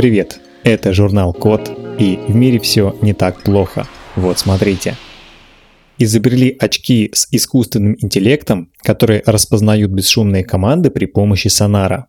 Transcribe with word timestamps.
Привет, 0.00 0.40
это 0.64 0.94
журнал 0.94 1.34
Код, 1.34 1.70
и 1.98 2.18
в 2.26 2.34
мире 2.34 2.58
все 2.58 2.96
не 3.02 3.12
так 3.12 3.42
плохо. 3.42 3.86
Вот 4.16 4.38
смотрите. 4.38 4.96
Изобрели 5.98 6.56
очки 6.58 7.10
с 7.12 7.28
искусственным 7.30 7.96
интеллектом, 8.00 8.72
которые 8.78 9.22
распознают 9.26 9.90
бесшумные 9.90 10.42
команды 10.42 10.88
при 10.88 11.04
помощи 11.04 11.48
сонара. 11.48 12.08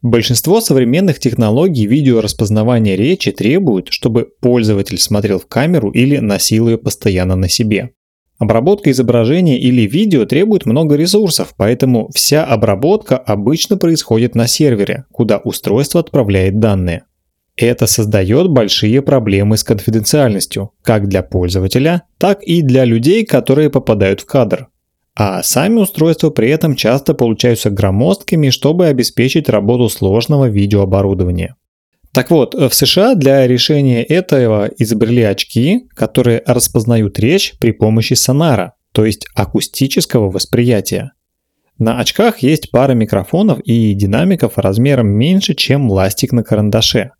Большинство 0.00 0.62
современных 0.62 1.18
технологий 1.18 1.86
видеораспознавания 1.86 2.96
речи 2.96 3.32
требуют, 3.32 3.88
чтобы 3.90 4.26
пользователь 4.40 4.98
смотрел 4.98 5.38
в 5.38 5.46
камеру 5.46 5.90
или 5.90 6.16
носил 6.16 6.70
ее 6.70 6.78
постоянно 6.78 7.36
на 7.36 7.50
себе. 7.50 7.92
Обработка 8.38 8.90
изображения 8.90 9.58
или 9.58 9.82
видео 9.82 10.26
требует 10.26 10.66
много 10.66 10.94
ресурсов, 10.96 11.54
поэтому 11.56 12.10
вся 12.14 12.44
обработка 12.44 13.16
обычно 13.16 13.78
происходит 13.78 14.34
на 14.34 14.46
сервере, 14.46 15.04
куда 15.10 15.38
устройство 15.38 16.00
отправляет 16.00 16.58
данные. 16.58 17.04
Это 17.56 17.86
создает 17.86 18.50
большие 18.50 19.00
проблемы 19.00 19.56
с 19.56 19.64
конфиденциальностью, 19.64 20.72
как 20.82 21.08
для 21.08 21.22
пользователя, 21.22 22.02
так 22.18 22.42
и 22.42 22.60
для 22.60 22.84
людей, 22.84 23.24
которые 23.24 23.70
попадают 23.70 24.20
в 24.20 24.26
кадр. 24.26 24.68
А 25.14 25.42
сами 25.42 25.76
устройства 25.76 26.28
при 26.28 26.50
этом 26.50 26.76
часто 26.76 27.14
получаются 27.14 27.70
громоздкими, 27.70 28.50
чтобы 28.50 28.86
обеспечить 28.86 29.48
работу 29.48 29.88
сложного 29.88 30.50
видеооборудования. 30.50 31.56
Так 32.16 32.30
вот, 32.30 32.54
в 32.54 32.72
США 32.72 33.14
для 33.14 33.46
решения 33.46 34.02
этого 34.02 34.70
изобрели 34.78 35.20
очки, 35.20 35.82
которые 35.94 36.42
распознают 36.46 37.18
речь 37.18 37.52
при 37.60 37.72
помощи 37.72 38.14
сонара, 38.14 38.72
то 38.92 39.04
есть 39.04 39.26
акустического 39.34 40.30
восприятия. 40.30 41.12
На 41.78 42.00
очках 42.00 42.38
есть 42.38 42.70
пара 42.70 42.94
микрофонов 42.94 43.60
и 43.66 43.92
динамиков 43.92 44.56
размером 44.56 45.08
меньше, 45.08 45.54
чем 45.54 45.90
ластик 45.90 46.32
на 46.32 46.42
карандаше. 46.42 47.10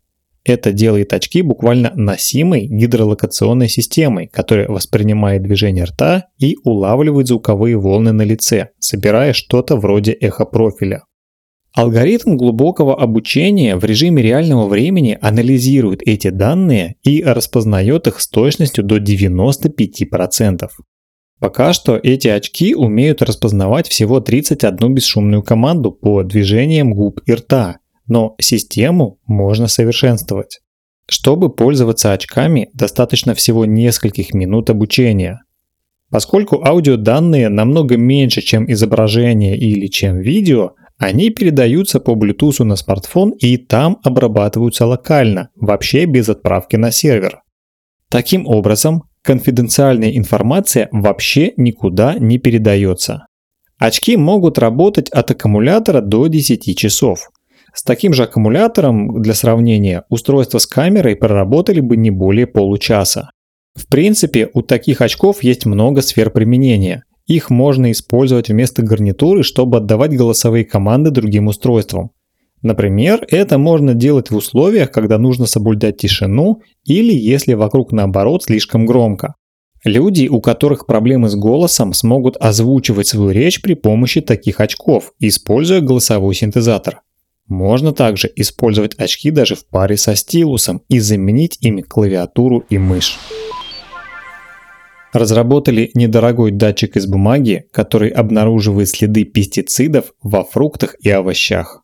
Это 0.43 0.71
делает 0.71 1.13
очки 1.13 1.43
буквально 1.43 1.91
носимой 1.93 2.65
гидролокационной 2.65 3.69
системой, 3.69 4.25
которая 4.25 4.67
воспринимает 4.67 5.43
движение 5.43 5.83
рта 5.83 6.23
и 6.39 6.57
улавливает 6.63 7.27
звуковые 7.27 7.77
волны 7.77 8.13
на 8.13 8.23
лице, 8.23 8.69
собирая 8.79 9.33
что-то 9.33 9.75
вроде 9.75 10.13
эхопрофиля. 10.13 11.03
Алгоритм 11.77 12.37
глубокого 12.37 12.99
обучения 12.99 13.75
в 13.75 13.85
режиме 13.85 14.23
реального 14.23 14.67
времени 14.67 15.15
анализирует 15.21 16.01
эти 16.01 16.29
данные 16.29 16.95
и 17.03 17.21
распознает 17.23 18.07
их 18.07 18.19
с 18.19 18.27
точностью 18.27 18.83
до 18.83 18.97
95%. 18.97 20.69
Пока 21.39 21.73
что 21.73 21.95
эти 22.01 22.29
очки 22.29 22.73
умеют 22.73 23.21
распознавать 23.21 23.87
всего 23.87 24.19
31 24.19 24.95
бесшумную 24.95 25.43
команду 25.43 25.91
по 25.91 26.23
движениям 26.23 26.95
губ 26.95 27.21
и 27.27 27.33
рта, 27.33 27.77
но 28.07 28.33
систему 28.41 29.19
можно 29.27 29.67
совершенствовать. 29.67 30.61
Чтобы 31.07 31.53
пользоваться 31.53 32.11
очками, 32.11 32.71
достаточно 32.73 33.35
всего 33.35 33.65
нескольких 33.65 34.33
минут 34.33 34.71
обучения. 34.71 35.41
Поскольку 36.09 36.65
аудиоданные 36.65 37.49
намного 37.49 37.97
меньше, 37.97 38.41
чем 38.41 38.67
изображение 38.67 39.55
или 39.55 39.85
чем 39.85 40.17
видео– 40.17 40.71
они 40.97 41.29
передаются 41.29 41.99
по 41.99 42.11
Bluetooth 42.11 42.63
на 42.63 42.75
смартфон 42.75 43.31
и 43.31 43.57
там 43.57 43.99
обрабатываются 44.03 44.85
локально, 44.85 45.49
вообще 45.55 46.05
без 46.05 46.27
отправки 46.27 46.75
на 46.75 46.91
сервер. 46.91 47.41
Таким 48.09 48.47
образом, 48.47 49.03
конфиденциальная 49.21 50.17
информация 50.17 50.89
вообще 50.91 51.53
никуда 51.57 52.15
не 52.15 52.39
передается. 52.39 53.27
Очки 53.77 54.17
могут 54.17 54.57
работать 54.57 55.09
от 55.09 55.29
аккумулятора 55.29 56.01
до 56.01 56.27
10 56.27 56.75
часов. 56.75 57.29
С 57.73 57.83
таким 57.83 58.13
же 58.13 58.23
аккумулятором, 58.23 59.21
для 59.21 59.35
сравнения, 59.35 60.03
устройство 60.09 60.57
с 60.57 60.65
камерой 60.65 61.15
проработали 61.15 61.79
бы 61.79 61.95
не 61.95 62.09
более 62.09 62.47
получаса. 62.47 63.29
В 63.75 63.87
принципе, 63.87 64.49
у 64.53 64.63
таких 64.63 65.01
очков 65.01 65.43
есть 65.43 65.67
много 65.67 66.01
сфер 66.01 66.31
применения. 66.31 67.03
Их 67.27 67.49
можно 67.49 67.91
использовать 67.91 68.47
вместо 68.47 68.81
гарнитуры, 68.81 69.43
чтобы 69.43 69.77
отдавать 69.77 70.15
голосовые 70.15 70.63
команды 70.63 71.11
другим 71.11 71.47
устройствам. 71.47 72.11
Например, 72.61 73.23
это 73.29 73.57
можно 73.57 73.93
делать 73.93 74.31
в 74.31 74.35
условиях, 74.35 74.91
когда 74.91 75.17
нужно 75.17 75.45
соблюдать 75.45 75.97
тишину 75.97 76.61
или 76.85 77.13
если 77.13 77.53
вокруг 77.53 77.91
наоборот 77.91 78.43
слишком 78.43 78.85
громко. 78.85 79.35
Люди, 79.83 80.27
у 80.27 80.41
которых 80.41 80.87
проблемы 80.87 81.29
с 81.29 81.35
голосом, 81.35 81.93
смогут 81.93 82.35
озвучивать 82.39 83.07
свою 83.07 83.29
речь 83.29 83.61
при 83.61 83.75
помощи 83.75 84.21
таких 84.21 84.59
очков, 84.59 85.13
используя 85.19 85.81
голосовой 85.81 86.33
синтезатор. 86.33 87.01
Можно 87.45 87.93
также 87.93 88.31
использовать 88.35 88.95
очки 88.95 89.31
даже 89.31 89.55
в 89.55 89.67
паре 89.67 89.95
со 89.95 90.15
стилусом 90.15 90.81
и 90.89 90.99
заменить 90.99 91.57
ими 91.61 91.81
клавиатуру 91.81 92.65
и 92.69 92.77
мышь 92.77 93.17
разработали 95.17 95.91
недорогой 95.93 96.51
датчик 96.51 96.95
из 96.95 97.05
бумаги, 97.05 97.65
который 97.71 98.09
обнаруживает 98.09 98.89
следы 98.89 99.23
пестицидов 99.23 100.13
во 100.21 100.43
фруктах 100.43 100.95
и 101.01 101.09
овощах. 101.09 101.83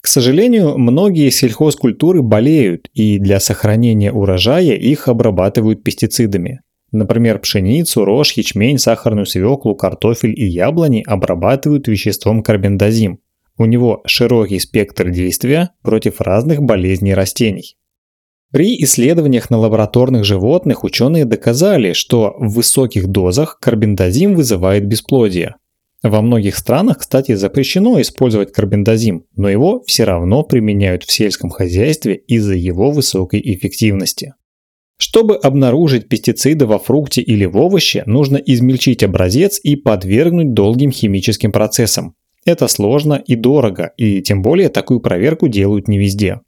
К 0.00 0.06
сожалению, 0.06 0.76
многие 0.76 1.30
сельхозкультуры 1.30 2.22
болеют, 2.22 2.90
и 2.92 3.18
для 3.18 3.40
сохранения 3.40 4.12
урожая 4.12 4.74
их 4.74 5.08
обрабатывают 5.08 5.82
пестицидами. 5.82 6.60
Например, 6.92 7.38
пшеницу, 7.38 8.04
рожь, 8.04 8.34
ячмень, 8.34 8.78
сахарную 8.78 9.26
свеклу, 9.26 9.74
картофель 9.74 10.38
и 10.38 10.44
яблони 10.44 11.02
обрабатывают 11.06 11.88
веществом 11.88 12.42
карбендазим. 12.42 13.18
У 13.56 13.64
него 13.64 14.02
широкий 14.06 14.58
спектр 14.58 15.10
действия 15.10 15.70
против 15.82 16.20
разных 16.20 16.62
болезней 16.62 17.14
растений. 17.14 17.76
При 18.54 18.80
исследованиях 18.84 19.50
на 19.50 19.58
лабораторных 19.58 20.24
животных 20.24 20.84
ученые 20.84 21.24
доказали, 21.24 21.92
что 21.92 22.36
в 22.38 22.54
высоких 22.54 23.08
дозах 23.08 23.58
карбендазим 23.58 24.36
вызывает 24.36 24.86
бесплодие. 24.86 25.56
Во 26.04 26.22
многих 26.22 26.56
странах, 26.56 26.98
кстати, 26.98 27.34
запрещено 27.34 28.00
использовать 28.00 28.52
карбендазим, 28.52 29.24
но 29.34 29.48
его 29.48 29.82
все 29.88 30.04
равно 30.04 30.44
применяют 30.44 31.02
в 31.02 31.10
сельском 31.10 31.50
хозяйстве 31.50 32.14
из-за 32.14 32.54
его 32.54 32.92
высокой 32.92 33.40
эффективности. 33.44 34.34
Чтобы 34.98 35.34
обнаружить 35.34 36.08
пестициды 36.08 36.64
во 36.64 36.78
фрукте 36.78 37.22
или 37.22 37.46
в 37.46 37.56
овоще, 37.56 38.04
нужно 38.06 38.36
измельчить 38.36 39.02
образец 39.02 39.58
и 39.60 39.74
подвергнуть 39.74 40.54
долгим 40.54 40.92
химическим 40.92 41.50
процессам. 41.50 42.14
Это 42.46 42.68
сложно 42.68 43.14
и 43.14 43.34
дорого, 43.34 43.90
и 43.96 44.22
тем 44.22 44.42
более 44.42 44.68
такую 44.68 45.00
проверку 45.00 45.48
делают 45.48 45.88
не 45.88 45.98
везде. 45.98 46.38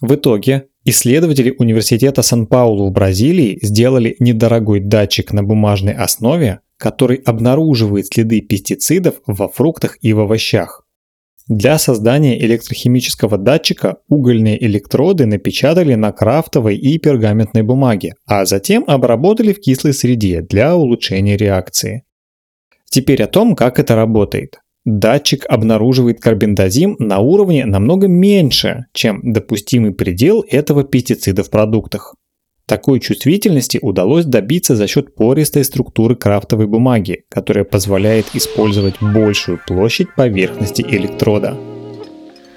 В 0.00 0.14
итоге 0.14 0.68
Исследователи 0.88 1.52
Университета 1.58 2.22
Сан-Паулу 2.22 2.86
в 2.86 2.92
Бразилии 2.92 3.58
сделали 3.60 4.14
недорогой 4.20 4.78
датчик 4.78 5.32
на 5.32 5.42
бумажной 5.42 5.94
основе, 5.94 6.60
который 6.78 7.16
обнаруживает 7.16 8.06
следы 8.06 8.40
пестицидов 8.40 9.16
во 9.26 9.48
фруктах 9.48 9.98
и 10.00 10.12
в 10.12 10.20
овощах. 10.20 10.86
Для 11.48 11.78
создания 11.78 12.40
электрохимического 12.40 13.36
датчика 13.36 13.96
угольные 14.08 14.64
электроды 14.64 15.26
напечатали 15.26 15.94
на 15.94 16.12
крафтовой 16.12 16.76
и 16.76 16.98
пергаментной 16.98 17.62
бумаге, 17.62 18.14
а 18.24 18.44
затем 18.44 18.84
обработали 18.86 19.52
в 19.52 19.60
кислой 19.60 19.92
среде 19.92 20.40
для 20.40 20.76
улучшения 20.76 21.36
реакции. 21.36 22.04
Теперь 22.84 23.24
о 23.24 23.26
том, 23.26 23.56
как 23.56 23.80
это 23.80 23.96
работает 23.96 24.60
датчик 24.86 25.44
обнаруживает 25.48 26.20
карбендазим 26.20 26.96
на 26.98 27.18
уровне 27.18 27.66
намного 27.66 28.06
меньше, 28.06 28.86
чем 28.94 29.20
допустимый 29.22 29.92
предел 29.92 30.44
этого 30.48 30.84
пестицида 30.84 31.42
в 31.42 31.50
продуктах. 31.50 32.14
Такой 32.66 33.00
чувствительности 33.00 33.78
удалось 33.82 34.24
добиться 34.24 34.74
за 34.74 34.86
счет 34.86 35.14
пористой 35.14 35.64
структуры 35.64 36.16
крафтовой 36.16 36.66
бумаги, 36.66 37.24
которая 37.28 37.64
позволяет 37.64 38.26
использовать 38.34 38.94
большую 39.00 39.60
площадь 39.66 40.08
поверхности 40.16 40.82
электрода. 40.82 41.56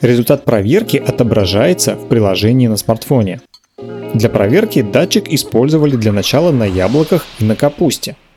Результат 0.02 0.46
проверки 0.46 0.98
отображается 0.98 1.96
в 1.96 2.08
приложении 2.08 2.68
на 2.68 2.78
смартфоне. 2.78 3.42
Для 4.14 4.30
проверки 4.30 4.82
датчик 4.82 5.28
использовали 5.32 5.96
для 5.96 6.12
начала 6.12 6.52
на 6.52 6.66
яблоках 6.66 7.26
и 7.40 7.44
на 7.44 7.56
капусте– 7.56 8.16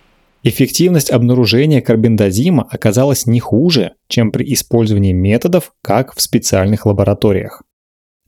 Эффективность 0.44 1.11
обнаружения 1.11 1.81
карбендазима 1.81 2.67
оказалась 2.69 3.27
не 3.27 3.39
хуже, 3.39 3.93
чем 4.09 4.33
при 4.33 4.53
использовании 4.53 5.12
методов, 5.12 5.73
как 5.83 6.15
в 6.15 6.21
специальных 6.21 6.85
лабораториях. 6.85 7.62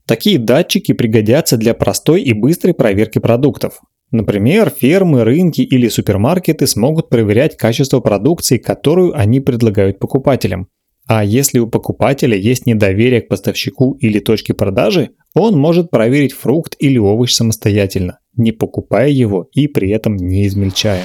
Такие 0.05 0.39
датчики 0.39 0.93
пригодятся 0.93 1.57
для 1.57 1.73
простой 1.73 2.21
и 2.21 2.31
быстрой 2.31 2.73
проверки 2.73 3.19
продуктов. 3.19 3.81
Например, 4.11 4.69
фермы, 4.69 5.25
рынки 5.25 5.61
или 5.61 5.89
супермаркеты 5.89 6.67
смогут 6.67 7.09
проверять 7.09 7.57
качество 7.57 7.99
продукции, 7.99 8.59
которую 8.59 9.17
они 9.17 9.41
предлагают 9.41 9.99
покупателям. 9.99 10.69
А 11.07 11.23
если 11.23 11.59
у 11.59 11.67
покупателя 11.67 12.37
есть 12.37 12.65
недоверие 12.65 13.21
к 13.21 13.27
поставщику 13.27 13.97
или 13.99 14.19
точке 14.19 14.53
продажи, 14.53 15.11
он 15.33 15.57
может 15.57 15.91
проверить 15.91 16.33
фрукт 16.33 16.75
или 16.79 16.97
овощ 16.97 17.33
самостоятельно, 17.33 18.19
не 18.37 18.53
покупая 18.53 19.09
его 19.09 19.49
и 19.53 19.67
при 19.67 19.89
этом 19.89 20.15
не 20.15 20.47
измельчая 20.47 21.03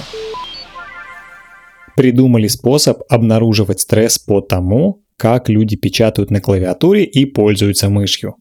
придумали 2.01 2.49
способ 2.49 3.03
обнаруживать 3.11 3.81
стресс 3.81 4.19
по 4.19 4.41
тому, 4.41 5.05
как 5.19 5.51
люди 5.51 5.77
печатают 5.77 6.31
на 6.31 6.41
клавиатуре 6.41 7.05
и 7.05 7.27
пользуются 7.27 7.91
мышью. 7.91 8.37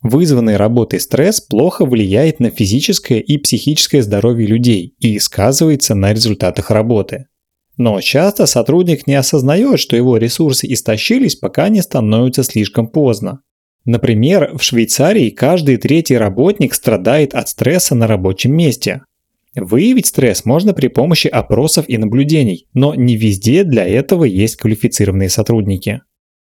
Вызванный 0.00 0.56
работой 0.56 0.98
стресс 0.98 1.42
плохо 1.42 1.84
влияет 1.84 2.40
на 2.40 2.48
физическое 2.48 3.20
и 3.20 3.36
психическое 3.36 4.02
здоровье 4.02 4.46
людей 4.46 4.94
и 5.00 5.18
сказывается 5.18 5.94
на 5.94 6.14
результатах 6.14 6.70
работы. 6.70 7.26
Но 7.76 8.00
часто 8.00 8.46
сотрудник 8.46 9.06
не 9.06 9.16
осознает, 9.16 9.78
что 9.78 9.94
его 9.94 10.16
ресурсы 10.16 10.66
истощились, 10.72 11.36
пока 11.36 11.68
не 11.68 11.82
становится 11.82 12.42
слишком 12.42 12.88
поздно. 12.88 13.42
Например, 13.84 14.56
в 14.56 14.62
Швейцарии 14.62 15.28
каждый 15.28 15.76
третий 15.76 16.16
работник 16.16 16.72
страдает 16.72 17.34
от 17.34 17.50
стресса 17.50 17.94
на 17.94 18.06
рабочем 18.06 18.56
месте. 18.56 19.02
Выявить 19.54 20.06
стресс 20.06 20.44
можно 20.44 20.72
при 20.72 20.88
помощи 20.88 21.28
опросов 21.28 21.84
и 21.88 21.98
наблюдений, 21.98 22.68
но 22.72 22.94
не 22.94 23.16
везде 23.16 23.64
для 23.64 23.86
этого 23.86 24.24
есть 24.24 24.56
квалифицированные 24.56 25.28
сотрудники. 25.28 26.00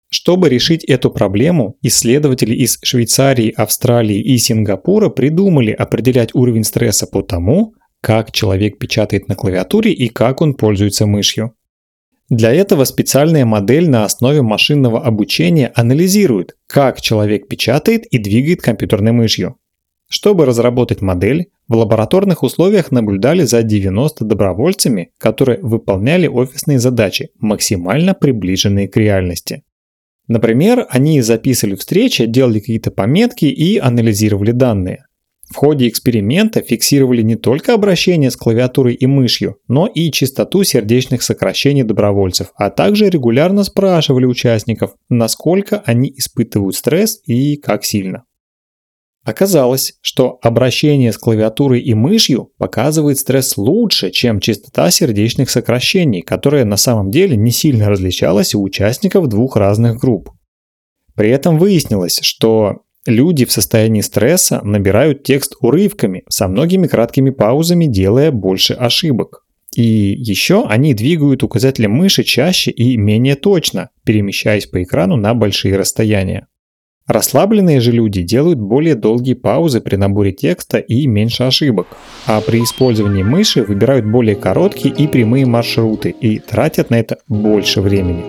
Чтобы 0.09 0.49
решить 0.49 0.83
эту 0.83 1.09
проблему, 1.09 1.77
исследователи 1.81 2.53
из 2.53 2.77
Швейцарии, 2.83 3.53
Австралии 3.55 4.21
и 4.21 4.37
Сингапура 4.37 5.09
придумали 5.09 5.71
определять 5.71 6.35
уровень 6.35 6.65
стресса 6.65 7.07
по 7.07 7.21
тому, 7.21 7.73
как 8.01 8.31
человек 8.31 8.77
печатает 8.77 9.29
на 9.29 9.35
клавиатуре 9.35 9.93
и 9.93 10.09
как 10.09 10.41
он 10.41 10.53
пользуется 10.53 11.05
мышью. 11.05 11.55
Для 12.29 12.53
этого 12.53 12.83
специальная 12.83 13.45
модель 13.45 13.89
на 13.89 14.05
основе 14.05 14.41
машинного 14.41 15.03
обучения 15.03 15.71
анализирует, 15.75 16.55
как 16.67 17.01
человек 17.01 17.47
печатает 17.47 18.05
и 18.05 18.17
двигает 18.17 18.61
компьютерной 18.61 19.11
мышью. 19.11 19.57
Чтобы 20.11 20.45
разработать 20.45 21.01
модель, 21.01 21.47
в 21.69 21.75
лабораторных 21.77 22.43
условиях 22.43 22.91
наблюдали 22.91 23.43
за 23.43 23.63
90 23.63 24.25
добровольцами, 24.25 25.11
которые 25.17 25.59
выполняли 25.61 26.27
офисные 26.27 26.79
задачи, 26.79 27.29
максимально 27.39 28.13
приближенные 28.13 28.89
к 28.89 28.97
реальности. 28.97 29.63
Например, 30.27 30.85
они 30.89 31.21
записывали 31.21 31.75
встречи, 31.75 32.25
делали 32.25 32.59
какие-то 32.59 32.91
пометки 32.91 33.45
и 33.45 33.77
анализировали 33.77 34.51
данные. 34.51 35.05
В 35.49 35.55
ходе 35.55 35.87
эксперимента 35.87 36.61
фиксировали 36.61 37.21
не 37.21 37.37
только 37.37 37.73
обращение 37.73 38.31
с 38.31 38.35
клавиатурой 38.35 38.95
и 38.95 39.05
мышью, 39.05 39.59
но 39.69 39.87
и 39.87 40.11
частоту 40.11 40.65
сердечных 40.65 41.23
сокращений 41.23 41.83
добровольцев, 41.83 42.51
а 42.57 42.69
также 42.69 43.09
регулярно 43.09 43.63
спрашивали 43.63 44.25
участников, 44.25 44.91
насколько 45.07 45.81
они 45.85 46.13
испытывают 46.17 46.75
стресс 46.75 47.21
и 47.25 47.55
как 47.55 47.85
сильно. 47.85 48.25
Оказалось, 49.23 49.93
что 50.01 50.39
обращение 50.41 51.13
с 51.13 51.17
клавиатурой 51.17 51.81
и 51.81 51.93
мышью 51.93 52.51
показывает 52.57 53.19
стресс 53.19 53.55
лучше, 53.55 54.09
чем 54.09 54.39
частота 54.39 54.89
сердечных 54.89 55.49
сокращений, 55.49 56.21
которая 56.21 56.65
на 56.65 56.77
самом 56.77 57.11
деле 57.11 57.37
не 57.37 57.51
сильно 57.51 57.89
различалась 57.89 58.55
у 58.55 58.63
участников 58.63 59.27
двух 59.27 59.55
разных 59.55 59.99
групп. 59.99 60.31
При 61.15 61.29
этом 61.29 61.59
выяснилось, 61.59 62.19
что 62.23 62.81
Люди 63.07 63.45
в 63.45 63.51
состоянии 63.51 64.01
стресса 64.01 64.61
набирают 64.63 65.23
текст 65.23 65.55
урывками, 65.59 66.23
со 66.29 66.47
многими 66.47 66.85
краткими 66.85 67.31
паузами, 67.31 67.85
делая 67.85 68.31
больше 68.31 68.73
ошибок. 68.73 69.43
И 69.75 69.81
еще 69.81 70.65
они 70.67 70.93
двигают 70.93 71.41
указателем 71.41 71.93
мыши 71.93 72.23
чаще 72.23 72.69
и 72.69 72.97
менее 72.97 73.35
точно, 73.35 73.89
перемещаясь 74.03 74.67
по 74.67 74.83
экрану 74.83 75.15
на 75.15 75.33
большие 75.33 75.75
расстояния. 75.77 76.47
Расслабленные 77.07 77.81
же 77.81 77.91
люди 77.91 78.21
делают 78.21 78.59
более 78.59 78.95
долгие 78.95 79.33
паузы 79.33 79.81
при 79.81 79.95
наборе 79.95 80.31
текста 80.31 80.77
и 80.77 81.07
меньше 81.07 81.43
ошибок, 81.43 81.87
а 82.27 82.41
при 82.41 82.63
использовании 82.63 83.23
мыши 83.23 83.63
выбирают 83.63 84.05
более 84.05 84.35
короткие 84.35 84.93
и 84.93 85.07
прямые 85.07 85.45
маршруты 85.45 86.09
и 86.11 86.39
тратят 86.39 86.89
на 86.89 86.99
это 86.99 87.17
больше 87.27 87.81
времени. 87.81 88.23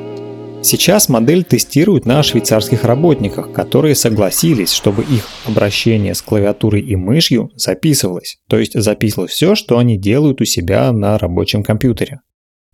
Сейчас 0.65 1.09
модель 1.09 1.43
тестируют 1.43 2.07
на 2.07 2.23
швейцарских 2.23 2.85
работниках, 2.85 3.53
которые 3.53 3.97
согласились, 3.97 4.73
чтобы 4.73 5.03
их 5.03 5.29
обращение 5.45 6.15
с 6.15 6.23
клавиатурой 6.23 6.81
и 6.81 6.95
мышью 6.95 7.51
записывалось, 7.57 8.39
то 8.49 8.59
есть 8.59 8.81
записывалось 8.81 9.33
все, 9.33 9.57
что 9.57 9.79
они 9.79 9.99
делают 9.99 10.41
у 10.41 10.45
себя 10.45 10.93
на 10.93 11.19
рабочем 11.19 11.65
компьютере. 11.65 12.21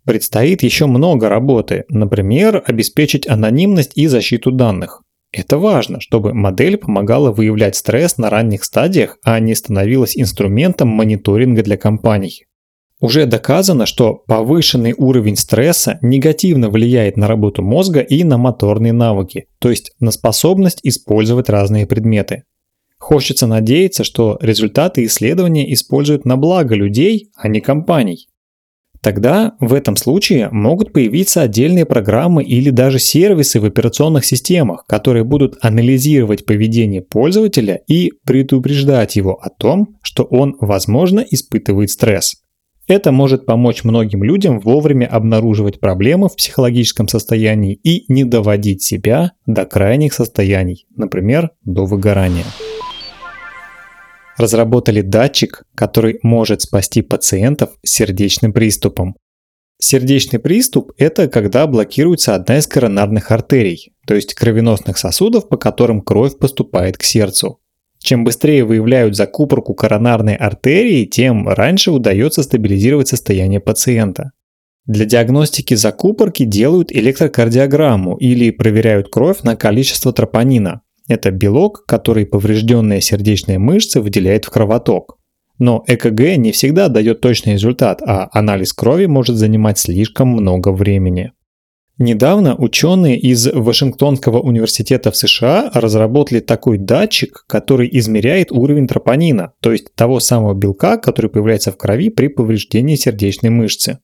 Предстоит 0.05 0.61
еще 0.61 0.85
много 0.85 1.29
работы, 1.29 1.85
например, 1.89 2.63
обеспечить 2.65 3.27
анонимность 3.27 3.91
и 3.95 4.05
защиту 4.05 4.51
данных. 4.51 5.01
Это 5.31 5.59
важно, 5.59 5.99
чтобы 5.99 6.33
модель 6.33 6.77
помогала 6.77 7.31
выявлять 7.31 7.75
стресс 7.75 8.17
на 8.17 8.29
ранних 8.29 8.63
стадиях, 8.63 9.17
а 9.23 9.39
не 9.39 9.53
становилась 9.53 10.17
инструментом 10.17 10.87
мониторинга 10.89 11.61
для 11.61 11.77
компаний. 11.77 12.45
Уже 12.99 13.25
доказано, 13.25 13.85
что 13.85 14.15
повышенный 14.27 14.93
уровень 14.97 15.37
стресса 15.37 15.99
негативно 16.01 16.69
влияет 16.69 17.15
на 17.15 17.27
работу 17.27 17.61
мозга 17.61 18.01
и 18.01 18.23
на 18.23 18.37
моторные 18.37 18.91
навыки, 18.91 19.45
то 19.59 19.69
есть 19.69 19.91
на 19.99 20.11
способность 20.11 20.79
использовать 20.83 21.49
разные 21.49 21.87
предметы. 21.87 22.43
Хочется 22.97 23.47
надеяться, 23.47 24.03
что 24.03 24.37
результаты 24.41 25.05
исследования 25.05 25.71
используют 25.73 26.25
на 26.25 26.35
благо 26.35 26.75
людей, 26.75 27.31
а 27.37 27.47
не 27.47 27.61
компаний. 27.61 28.27
Тогда 29.01 29.53
в 29.59 29.73
этом 29.73 29.95
случае 29.95 30.49
могут 30.51 30.91
появиться 30.91 31.41
отдельные 31.41 31.85
программы 31.85 32.43
или 32.43 32.69
даже 32.69 32.99
сервисы 32.99 33.61
в 33.61 33.65
операционных 33.65 34.25
системах, 34.25 34.85
которые 34.87 35.23
будут 35.23 35.57
анализировать 35.61 36.45
поведение 36.45 37.01
пользователя 37.01 37.79
и 37.87 38.11
предупреждать 38.25 39.15
его 39.15 39.39
о 39.41 39.49
том, 39.49 39.97
что 40.01 40.23
он, 40.23 40.55
возможно, 40.59 41.23
испытывает 41.29 41.91
стресс. 41.91 42.35
Это 42.87 43.11
может 43.11 43.45
помочь 43.45 43.83
многим 43.83 44.23
людям 44.23 44.59
вовремя 44.59 45.05
обнаруживать 45.05 45.79
проблемы 45.79 46.27
в 46.27 46.35
психологическом 46.35 47.07
состоянии 47.07 47.75
и 47.75 48.11
не 48.11 48.23
доводить 48.23 48.81
себя 48.81 49.33
до 49.45 49.65
крайних 49.65 50.11
состояний, 50.11 50.87
например, 50.95 51.51
до 51.63 51.85
выгорания. 51.85 52.45
Разработали 54.39 55.01
датчик, 55.01 55.63
который 55.75 56.19
может 56.23 56.61
спасти 56.61 57.01
пациентов 57.01 57.71
с 57.83 57.91
сердечным 57.91 58.53
приступом. 58.53 59.17
Сердечный 59.81 60.39
приступ– 60.39 60.93
это 60.97 61.27
когда 61.27 61.67
блокируется 61.67 62.35
одна 62.35 62.59
из 62.59 62.65
коронарных 62.65 63.31
артерий, 63.31 63.91
то 64.07 64.15
есть 64.15 64.33
кровеносных 64.35 64.97
сосудов, 64.97 65.49
по 65.49 65.57
которым 65.57 65.99
кровь 65.99 66.37
поступает 66.37 66.97
к 66.97 67.03
сердцу. 67.03 67.59
Чем 67.97 68.23
быстрее 68.23 68.63
выявляют 68.63 69.17
закупорку 69.17 69.73
коронарной 69.73 70.35
артерии, 70.35 71.03
тем 71.03 71.49
раньше 71.49 71.91
удается 71.91 72.41
стабилизировать 72.41 73.09
состояние 73.09 73.59
пациента. 73.59 74.31
Для 74.85 75.03
диагностики 75.03 75.73
закупорки 75.73 76.45
делают 76.45 76.93
электрокардиограмму 76.93 78.15
или 78.15 78.51
проверяют 78.51 79.09
кровь 79.09 79.41
на 79.43 79.57
количество 79.57 80.13
тропонина. 80.13 80.81
Это 81.09 81.31
белок, 81.31 81.85
который 81.87 82.25
поврежденная 82.27 83.01
сердечная 83.01 83.57
мышца 83.57 83.99
выделяет 83.99 84.45
в 84.45 84.51
кровоток. 84.51 85.17
Но 85.57 85.83
ЭКГ 85.87 86.37
не 86.37 86.51
всегда 86.53 86.87
дает 86.87 87.19
точный 87.19 87.53
результат, 87.53 88.01
а 88.05 88.29
анализ 88.31 88.71
крови 88.71 89.07
может 89.07 89.35
занимать 89.35 89.79
слишком 89.79 90.29
много 90.29 90.71
времени. 90.71 91.33
Недавно 91.97 92.55
ученые 92.55 93.19
из 93.19 93.45
Вашингтонского 93.51 94.39
университета 94.39 95.11
в 95.11 95.17
США 95.17 95.69
разработали 95.73 96.39
такой 96.39 96.77
датчик, 96.77 97.43
который 97.47 97.89
измеряет 97.91 98.53
уровень 98.53 98.87
тропонина, 98.87 99.51
то 99.61 99.73
есть 99.73 99.93
того 99.95 100.21
самого 100.21 100.53
белка, 100.53 100.97
который 100.97 101.29
появляется 101.29 101.73
в 101.73 101.77
крови 101.77 102.09
при 102.09 102.27
повреждении 102.27 102.95
сердечной 102.95 103.49
мышцы. 103.49 103.97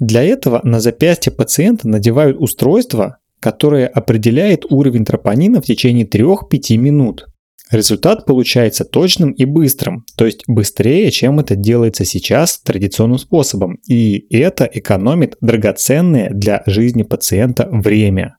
Для 0.00 0.22
этого 0.22 0.60
на 0.64 0.80
запястье 0.80 1.32
пациента 1.32 1.88
надевают 1.88 2.36
устройство, 2.38 3.19
которое 3.40 3.86
определяет 3.86 4.64
уровень 4.70 5.04
тропонина 5.04 5.60
в 5.60 5.64
течение 5.64 6.06
3-5 6.06 6.76
минут. 6.76 7.26
Результат 7.70 8.26
получается 8.26 8.84
точным 8.84 9.30
и 9.30 9.44
быстрым, 9.44 10.04
то 10.16 10.26
есть 10.26 10.42
быстрее, 10.48 11.10
чем 11.12 11.38
это 11.38 11.54
делается 11.54 12.04
сейчас 12.04 12.58
традиционным 12.58 13.18
способом, 13.18 13.78
и 13.86 14.26
это 14.30 14.68
экономит 14.72 15.36
драгоценное 15.40 16.30
для 16.30 16.64
жизни 16.66 17.04
пациента 17.04 17.68
время. 17.70 18.36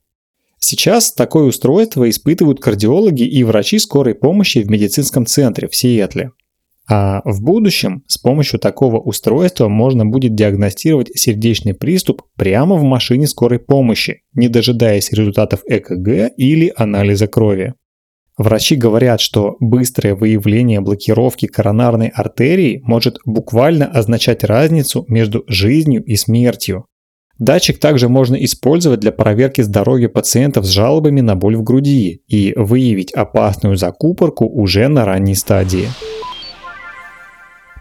Сейчас 0.60 1.14
такое 1.14 1.46
устройство 1.46 2.10
испытывают 2.10 2.60
кардиологи 2.60 3.24
и 3.24 3.44
врачи 3.44 3.80
скорой 3.80 4.16
помощи 4.16 4.60
в 4.60 4.70
медицинском 4.70 5.26
центре 5.26 5.68
в 5.68 5.76
Сиэтле. 5.76 6.32
А 6.94 7.22
в 7.24 7.42
будущем 7.42 8.04
с 8.08 8.18
помощью 8.18 8.60
такого 8.60 9.00
устройства 9.00 9.70
можно 9.70 10.06
будет 10.06 10.36
диагностировать 10.36 11.10
сердечный 11.16 11.74
приступ 11.74 12.24
прямо 12.36 12.76
в 12.76 12.84
машине 12.84 13.28
скорой 13.28 13.60
помощи, 13.60 14.24
не 14.34 14.50
дожидаясь 14.50 15.10
результатов 15.14 15.62
ЭКГ 15.66 16.34
или 16.36 16.74
анализа 16.76 17.28
крови. 17.28 17.76
Врачи 18.38 18.76
говорят, 18.76 19.22
что 19.22 19.56
быстрое 19.62 20.16
выявление 20.16 20.82
блокировки 20.82 21.48
коронарной 21.48 22.10
артерии 22.10 22.82
может 22.84 23.20
буквально 23.26 23.86
означать 23.86 24.44
разницу 24.44 25.06
между 25.08 25.46
жизнью 25.48 26.04
и 26.04 26.18
смертью. 26.18 26.88
Датчик 27.40 27.80
также 27.80 28.10
можно 28.10 28.36
использовать 28.36 29.00
для 29.00 29.14
проверки 29.14 29.62
здоровья 29.62 30.10
пациентов 30.10 30.66
с 30.66 30.70
жалобами 30.70 31.22
на 31.22 31.38
боль 31.38 31.56
в 31.56 31.64
груди 31.64 32.22
и 32.28 32.52
выявить 32.58 33.14
опасную 33.14 33.78
закупорку 33.78 34.46
уже 34.46 34.90
на 34.90 35.06
ранней 35.06 35.36
стадии. 35.36 35.88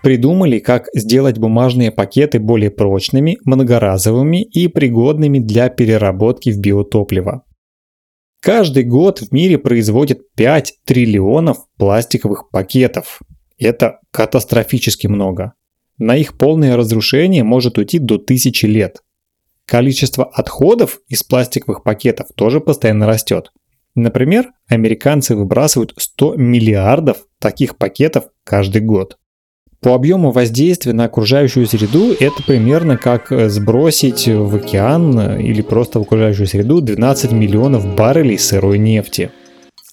Придумали, 0.02 0.58
как 0.60 0.88
сделать 0.94 1.38
бумажные 1.38 1.90
пакеты 1.90 2.38
более 2.38 2.70
прочными, 2.70 3.38
многоразовыми 3.44 4.42
и 4.42 4.66
пригодными 4.66 5.38
для 5.38 5.68
переработки 5.68 6.50
в 6.50 6.58
биотопливо. 6.58 7.44
Каждый 8.40 8.84
год 8.84 9.18
в 9.20 9.32
мире 9.32 9.58
производят 9.58 10.20
5 10.34 10.78
триллионов 10.86 11.66
пластиковых 11.76 12.48
пакетов. 12.50 13.20
Это 13.58 13.98
катастрофически 14.10 15.06
много. 15.06 15.52
На 15.98 16.16
их 16.16 16.38
полное 16.38 16.76
разрушение 16.76 17.44
может 17.44 17.76
уйти 17.76 17.98
до 17.98 18.16
тысячи 18.16 18.64
лет. 18.64 19.02
Количество 19.66 20.24
отходов 20.24 21.00
из 21.08 21.22
пластиковых 21.22 21.82
пакетов 21.82 22.28
тоже 22.34 22.60
постоянно 22.60 23.06
растет. 23.06 23.52
Например, 23.94 24.48
американцы 24.66 25.36
выбрасывают 25.36 25.92
100 25.98 26.36
миллиардов 26.36 27.26
таких 27.38 27.76
пакетов 27.76 28.28
каждый 28.44 28.80
год. 28.80 29.18
По 29.82 29.94
объему 29.94 30.30
воздействия 30.30 30.92
на 30.92 31.04
окружающую 31.04 31.66
среду 31.66 32.12
это 32.12 32.42
примерно 32.42 32.98
как 32.98 33.32
э, 33.32 33.48
сбросить 33.48 34.28
в 34.28 34.54
океан 34.54 35.18
э, 35.18 35.42
или 35.42 35.62
просто 35.62 35.98
в 35.98 36.02
окружающую 36.02 36.46
среду 36.46 36.82
12 36.82 37.32
миллионов 37.32 37.94
баррелей 37.94 38.38
сырой 38.38 38.76
нефти. 38.78 39.30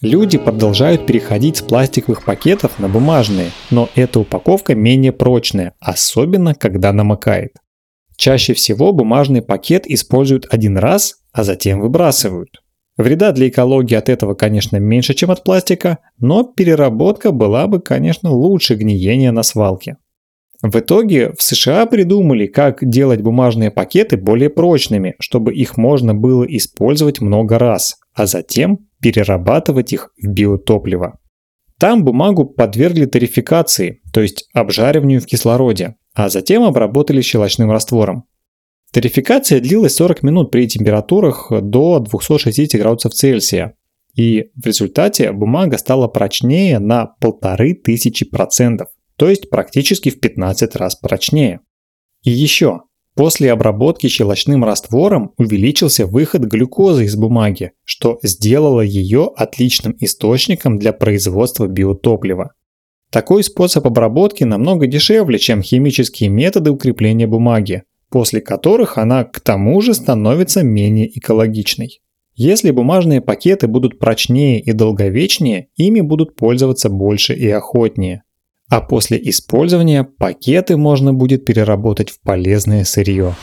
Люди 0.02 0.38
продолжают 0.38 1.06
переходить 1.06 1.58
с 1.58 1.62
пластиковых 1.62 2.26
пакетов 2.26 2.80
на 2.80 2.90
бумажные, 2.90 3.52
но 3.72 3.90
эта 3.96 4.20
упаковка 4.20 4.76
менее 4.76 5.14
прочная, 5.14 5.74
особенно 5.80 6.54
когда 6.54 6.92
намокает. 6.92 7.54
Чаще 8.18 8.54
всего 8.54 8.92
бумажный 8.92 9.42
пакет 9.42 9.88
используют 9.88 10.48
один 10.50 10.78
раз, 10.78 11.22
а 11.32 11.46
затем 11.46 11.80
выбрасывают. 11.80 12.62
Вреда 12.98 13.32
для 13.32 13.48
экологии 13.48 13.96
от 13.96 14.10
этого, 14.10 14.34
конечно, 14.34 14.78
меньше, 14.78 15.14
чем 15.14 15.30
от 15.30 15.44
пластика, 15.44 16.00
но 16.20 16.44
переработка 16.44 17.32
была 17.32 17.68
бы, 17.68 17.80
конечно, 17.80 18.32
лучше 18.32 18.76
гниения 18.76 19.32
на 19.32 19.44
свалке. 19.44 19.98
В 20.64 20.76
итоге 20.80 21.34
в 21.38 21.44
США 21.44 21.86
придумали, 21.86 22.48
как 22.48 22.80
делать 22.82 23.22
бумажные 23.22 23.70
пакеты 23.70 24.18
более 24.18 24.50
прочными, 24.50 25.16
чтобы 25.20 25.54
их 25.54 25.78
можно 25.78 26.16
было 26.16 26.44
использовать 26.44 27.22
много 27.22 27.60
раз, 27.60 27.98
а 28.16 28.26
затем 28.26 28.80
перерабатывать 29.00 29.94
их 29.94 30.10
в 30.20 30.28
биотопливо. 30.28 31.20
Там 31.80 32.04
бумагу 32.04 32.46
подвергли 32.46 33.06
тарификации, 33.06 34.02
то 34.12 34.22
есть 34.22 34.50
обжариванию 34.56 35.22
в 35.22 35.28
кислороде, 35.28 35.98
а 36.16 36.30
затем 36.30 36.64
обработали 36.64 37.22
щелочным 37.22 37.70
раствором. 37.70 38.24
Тарификация 38.98 39.60
длилась 39.60 39.94
40 39.94 40.24
минут 40.24 40.50
при 40.50 40.68
температурах 40.68 41.52
до 41.52 42.00
260 42.00 42.82
градусов 42.82 43.14
Цельсия, 43.14 43.76
и 44.16 44.48
в 44.56 44.66
результате 44.66 45.32
бумага 45.32 45.78
стала 45.78 46.08
прочнее 46.08 46.80
на 46.80 47.14
1500%, 47.22 48.86
то 49.16 49.30
есть 49.30 49.52
практически 49.52 50.10
в 50.10 50.20
15 50.20 50.76
раз 50.78 50.96
прочнее. 50.96 51.60
И 52.24 52.32
еще, 52.32 52.82
после 53.14 53.52
обработки 53.52 54.08
щелочным 54.08 54.66
раствором 54.66 55.32
увеличился 55.38 56.08
выход 56.08 56.46
глюкозы 56.46 57.06
из 57.06 57.16
бумаги, 57.16 57.74
что 57.84 58.18
сделало 58.24 58.82
ее 58.82 59.30
отличным 59.36 59.96
источником 60.00 60.80
для 60.80 60.92
производства 60.92 61.68
биотоплива. 61.68 62.54
Такой 63.12 63.44
способ 63.44 63.86
обработки 63.86 64.44
намного 64.44 64.88
дешевле, 64.88 65.38
чем 65.38 65.62
химические 65.62 66.30
методы 66.30 66.72
укрепления 66.72 67.28
бумаги, 67.28 67.84
после 68.10 68.42
которых 68.42 68.98
она 68.98 69.24
к 69.24 69.40
тому 69.40 69.82
же 69.82 69.94
становится 69.94 70.64
менее 70.64 71.18
экологичной. 71.18 72.02
Если 72.36 72.70
бумажные 72.70 73.20
пакеты 73.20 73.68
будут 73.68 73.98
прочнее 73.98 74.60
и 74.60 74.72
долговечнее, 74.72 75.70
ими 75.76 76.02
будут 76.02 76.36
пользоваться 76.36 76.90
больше 76.90 77.34
и 77.34 77.50
охотнее. 77.50 78.24
А 78.70 78.82
после 78.82 79.20
использования 79.30 80.04
пакеты 80.04 80.78
можно 80.78 81.14
будет 81.14 81.46
переработать 81.46 82.12
в 82.12 82.22
полезное 82.22 82.84
сырье. 82.84 83.34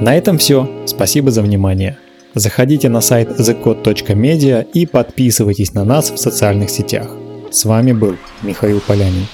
На 0.00 0.16
этом 0.16 0.38
все. 0.38 0.68
Спасибо 0.86 1.30
за 1.30 1.42
внимание. 1.42 1.98
Заходите 2.34 2.88
на 2.88 3.00
сайт 3.00 3.28
thecode.media 3.38 4.66
и 4.72 4.86
подписывайтесь 4.86 5.74
на 5.74 5.84
нас 5.84 6.10
в 6.10 6.16
социальных 6.16 6.70
сетях. 6.70 7.14
С 7.50 7.64
вами 7.64 7.92
был 7.92 8.16
Михаил 8.42 8.80
Полянин. 8.80 9.26